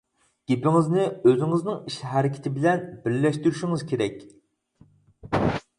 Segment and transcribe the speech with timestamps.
[0.51, 4.21] گېپىڭىزنى ئۆزىڭىزنىڭ ئىش-ھەرىكىتى بىلەن بىرلەشتۈرۈشىڭىز كېرەك.